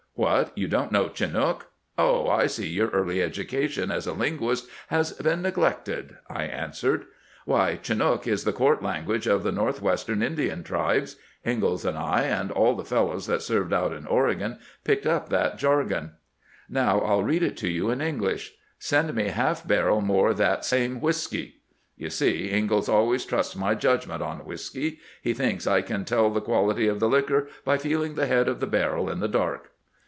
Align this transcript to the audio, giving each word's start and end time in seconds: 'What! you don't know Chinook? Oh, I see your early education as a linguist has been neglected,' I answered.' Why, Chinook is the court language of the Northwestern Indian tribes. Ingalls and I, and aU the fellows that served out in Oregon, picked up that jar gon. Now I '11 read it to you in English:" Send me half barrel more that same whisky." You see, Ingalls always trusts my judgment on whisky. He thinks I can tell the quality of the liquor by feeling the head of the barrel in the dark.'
'What! 0.21 0.51
you 0.57 0.67
don't 0.67 0.91
know 0.91 1.07
Chinook? 1.07 1.67
Oh, 1.97 2.27
I 2.27 2.45
see 2.45 2.67
your 2.67 2.89
early 2.89 3.23
education 3.23 3.89
as 3.91 4.05
a 4.05 4.11
linguist 4.13 4.67
has 4.89 5.13
been 5.13 5.41
neglected,' 5.41 6.17
I 6.29 6.43
answered.' 6.43 7.05
Why, 7.45 7.77
Chinook 7.77 8.27
is 8.27 8.43
the 8.43 8.51
court 8.53 8.83
language 8.83 9.25
of 9.25 9.41
the 9.41 9.53
Northwestern 9.53 10.21
Indian 10.21 10.63
tribes. 10.63 11.15
Ingalls 11.47 11.85
and 11.85 11.97
I, 11.97 12.23
and 12.23 12.51
aU 12.57 12.75
the 12.75 12.83
fellows 12.83 13.25
that 13.27 13.41
served 13.41 13.71
out 13.71 13.93
in 13.93 14.05
Oregon, 14.05 14.59
picked 14.83 15.05
up 15.07 15.29
that 15.29 15.57
jar 15.57 15.81
gon. 15.85 16.11
Now 16.69 16.99
I 16.99 17.11
'11 17.13 17.25
read 17.25 17.43
it 17.43 17.57
to 17.57 17.69
you 17.69 17.89
in 17.89 18.01
English:" 18.01 18.51
Send 18.77 19.15
me 19.15 19.29
half 19.29 19.65
barrel 19.65 20.01
more 20.01 20.33
that 20.33 20.65
same 20.65 20.99
whisky." 20.99 21.61
You 21.95 22.09
see, 22.09 22.51
Ingalls 22.53 22.89
always 22.89 23.23
trusts 23.23 23.55
my 23.55 23.75
judgment 23.75 24.21
on 24.21 24.45
whisky. 24.45 24.99
He 25.21 25.33
thinks 25.33 25.65
I 25.65 25.81
can 25.81 26.03
tell 26.03 26.29
the 26.29 26.41
quality 26.41 26.89
of 26.89 26.99
the 26.99 27.09
liquor 27.09 27.47
by 27.63 27.77
feeling 27.77 28.15
the 28.15 28.27
head 28.27 28.49
of 28.49 28.59
the 28.59 28.67
barrel 28.67 29.09
in 29.09 29.19
the 29.21 29.29
dark.' 29.29 29.69